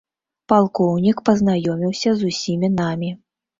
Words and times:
Палкоўнік 0.53 1.21
пазнаёміўся 1.29 2.17
з 2.25 2.35
усімі 2.35 2.73
намі. 2.81 3.15